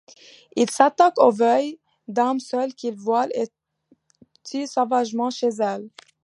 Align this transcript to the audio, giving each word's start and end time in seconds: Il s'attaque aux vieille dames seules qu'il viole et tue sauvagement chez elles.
Il 0.55 0.67
s'attaque 0.71 1.19
aux 1.19 1.29
vieille 1.29 1.79
dames 2.07 2.39
seules 2.39 2.73
qu'il 2.73 2.95
viole 2.95 3.29
et 3.35 3.49
tue 4.43 4.65
sauvagement 4.65 5.29
chez 5.29 5.49
elles. 5.59 5.89